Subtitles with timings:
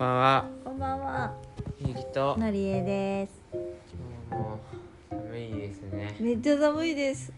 [0.00, 1.34] ばんは、こんばんは、
[1.78, 2.34] ゆきと。
[2.38, 3.42] なりえです。
[3.52, 3.60] 今
[4.30, 4.58] 日も
[5.10, 6.16] 寒いですね。
[6.18, 7.30] めっちゃ寒いです。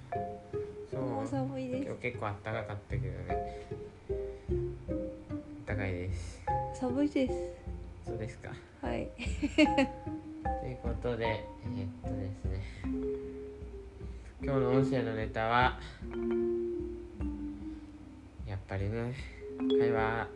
[0.88, 2.00] そうもう寒いです今日。
[2.02, 3.66] 結構暖かかったけどね。
[5.66, 6.40] 暖かいです。
[6.74, 7.34] 寒いです。
[8.06, 8.50] そうですか。
[8.80, 9.08] はい。
[9.56, 12.62] ということで、えーっとですね。
[14.40, 15.80] 今日の音声のネタは。
[18.46, 19.14] やっぱりね、
[19.80, 20.28] 会話。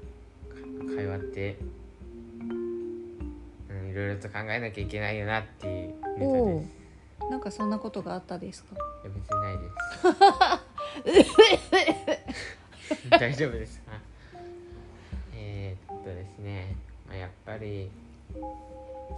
[0.48, 1.85] か会話って。
[3.96, 7.30] ろいろと考えなきゃいけないよなっていうネタおおです。。
[7.30, 8.74] なんかそんなことがあったですか？
[8.76, 11.38] いや別にないです。
[13.18, 13.92] 大丈夫ですか。
[15.34, 16.76] えーっとですね、
[17.08, 17.90] まあ、やっぱり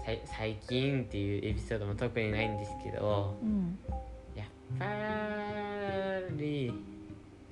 [0.05, 3.79] さい最近っていうエピソードも特にないんですけど、うん。
[4.35, 4.47] やっ
[4.79, 4.87] ぱ
[6.37, 6.73] り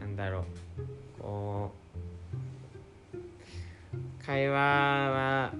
[0.00, 1.70] なんだろう、こ
[3.14, 5.52] う会話は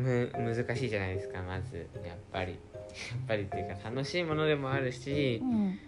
[0.00, 2.52] む難しいじゃないですかまずやっぱり。
[2.52, 5.78] やっぱりっていうか楽しいものでもあるし、うん。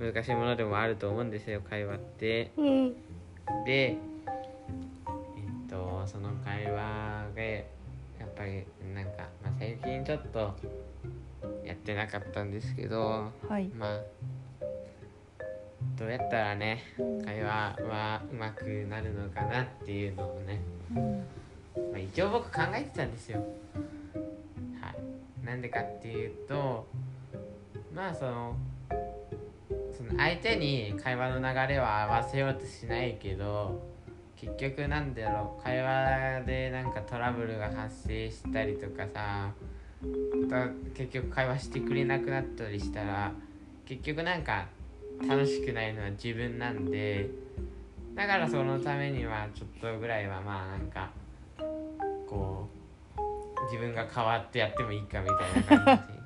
[0.00, 2.94] 難しいものでもあると思うんですよ会話ってうん。
[3.64, 3.96] でえ
[5.66, 7.70] っとその会話で
[8.18, 10.56] やっぱりなんか、まあ、最近ちょっと
[11.64, 13.68] やってなかったんですけどはい。
[13.68, 14.00] まあ
[15.98, 16.82] どうやったらね
[17.24, 20.60] 会話はうまくなるのかなっていうのをね、
[20.96, 21.26] うん。
[21.76, 23.44] まあ、一応僕考えてたんですよ。
[24.80, 25.46] はい。
[25.46, 26.86] なんでかっていうと
[27.94, 28.56] まあその
[29.92, 33.82] その相手に会話の流れは合わせようとしないけど
[34.36, 39.52] 結局なんだろう会話でなんかトラブルが発生したりとかさ
[40.94, 43.32] 結局会話してくれなくなったりしたら
[43.84, 44.66] 結局なんか
[45.28, 47.28] 楽しくないのは自分なんで
[48.14, 51.10] だからそのためにはちょっとぐらいはまあなんか
[52.30, 52.68] こ
[53.58, 56.20] う自分が変わってやってもいいかみたいな感じで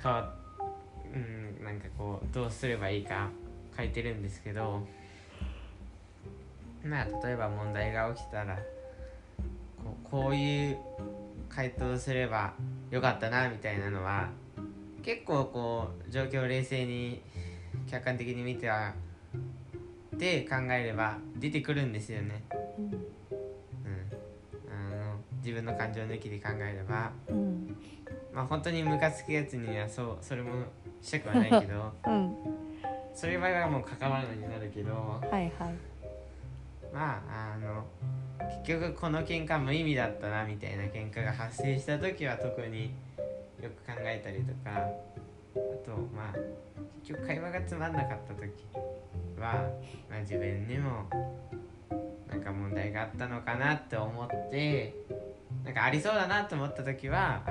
[0.02, 0.34] 変わ
[1.14, 3.28] うんなんかこうどうすればいいか
[3.76, 4.86] 書いてるんですけど
[6.82, 8.62] まあ例えば問題が起きたらこ
[10.06, 10.78] うこういう
[11.48, 12.54] 回答をすれば
[12.90, 14.30] よかったなみたいなのは
[15.02, 17.22] 結構こう状況を冷静に
[17.86, 18.94] 客観的に見ては
[20.12, 22.44] で考えれば出てくるんですよね。
[25.44, 27.76] 自分の感情抜きで考えればうん。
[28.32, 30.64] まあ本当にムカつくやつにはそうそれも
[31.02, 32.36] したくはないけど うん。
[33.14, 35.52] そういう場合はもう関わらないになるけどはいはい。
[36.92, 37.84] まああの
[38.64, 42.94] 結局この喧嘩無意味だったなみたいな喧嘩が発生した時は特に
[43.62, 46.38] よく考えたりとかあとまあ
[47.02, 48.50] 結局会話がつまんなかった時
[49.38, 49.68] は、
[50.08, 51.04] まあ、自分にも
[52.28, 54.94] なんか問題があったのかなって思って
[55.64, 57.50] なんかありそうだなと思った時はあ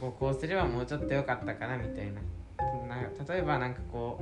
[0.00, 2.20] こここうすればもうちょっと良かったかなみたいな
[2.88, 2.96] な
[3.28, 4.20] 例えばなんかこ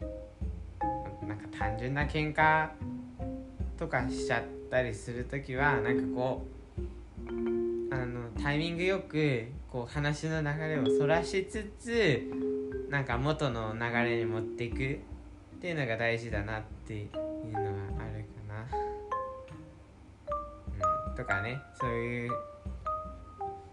[0.00, 2.68] うなんか単純な喧嘩
[3.78, 6.46] とかしちゃったりする時はなんかこ
[7.28, 12.22] うあのタイミングよくこう話の流れをそらしつつ
[12.88, 14.74] なんか元の流れに持っていく
[15.56, 18.66] っていうのが大事だなっていうのはあるかな。
[21.10, 22.30] うん、とかねそういう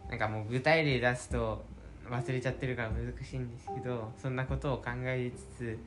[0.10, 1.64] なんかもう具体例出すと
[2.10, 5.80] 忘れちゃってるから難しいんですけどそんなことを考えつつ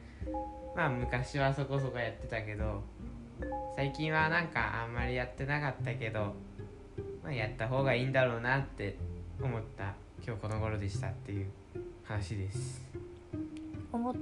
[0.76, 2.82] まあ昔はそこそこやってたけど
[3.74, 6.34] 最近はなんかあんまりやってなかったけど、
[7.24, 8.96] まあ、やった方がいいんだろうなって
[9.42, 9.94] 思った
[10.24, 11.46] 今日この頃でしたっていう
[12.04, 12.80] 話です
[13.92, 14.14] 思っ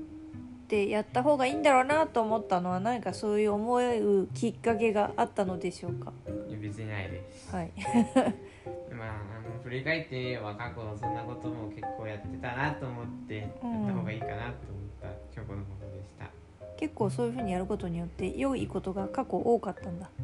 [0.66, 6.12] てやった方がいいんだろうなと思ったのは何かそういう思うきっかけがあったのでしょうか？
[6.60, 7.72] 別にないですはい。
[9.00, 9.12] まああ
[9.48, 14.52] の振り返ってみれば過去そんなことも結構やってたなと思ってやった方がいいかなと思っ
[15.00, 16.26] た今日この頃でした
[16.76, 20.10] 結構そういう風にやることによって良いことが過去多かったんだ。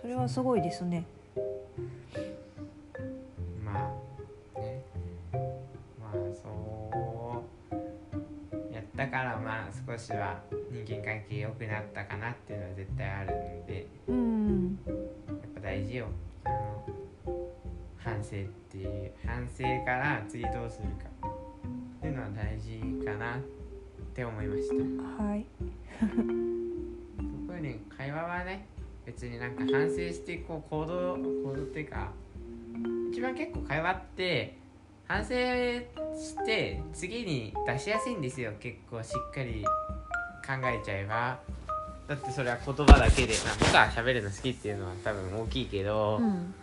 [0.00, 1.04] それはすごいですね。
[3.64, 3.92] ま
[4.56, 4.82] あね
[6.00, 6.48] まあそ
[8.70, 10.40] うやったからまあ少しは
[10.70, 14.78] 人間関係良くなったかなっていうのは絶対あるんでうん。
[15.62, 16.06] 大事よ。
[17.96, 18.32] 反省っ
[18.68, 21.04] ていう反省から次どうするか。
[21.98, 23.40] っていうのは大事かなっ
[24.12, 25.22] て思いました。
[25.22, 25.46] はい。
[27.46, 28.66] 特に会話はね
[29.06, 32.10] 別になんか反省してこう行動行動っていうか
[33.12, 34.56] 一番結構会話って
[35.06, 38.52] 反省して次に出しやすいんですよ。
[38.58, 39.64] 結構しっかり
[40.44, 41.38] 考えちゃえば
[42.12, 46.54] だってそれは言葉だけで、まあ、僕は喋るの好きっていうのは多分大きいけど、うん。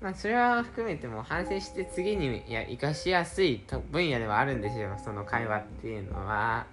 [0.00, 6.66] まあ、それは含めても反省して次にいや生かしやすいと分野ではあるんですよその会話っていうのは。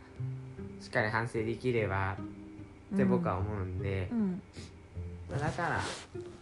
[0.82, 2.18] しっかり反省できれば。
[2.96, 4.42] って僕は思うんで、うん。
[5.30, 5.80] まあだから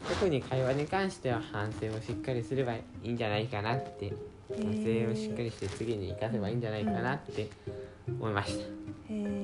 [0.07, 4.13] 特に会話に関しては反省をしっかりすればいいんじゃないかなって。
[4.49, 7.49] 反省をしっかりして次に生かせばいいんじゃないかなって
[8.07, 8.63] 思いました。
[8.63, 8.67] へ
[9.09, 9.36] え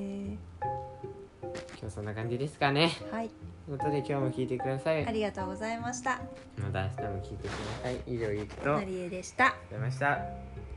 [1.84, 2.90] 今日そんな感じですかね。
[3.10, 3.28] はい。
[3.66, 5.06] ということで今日も聞いてください。
[5.06, 6.18] ありがとうございました。
[6.58, 8.00] また明日も聞いてください。
[8.06, 8.62] 以上ゆきと。
[8.62, 10.73] ありがとうなりえでしたございました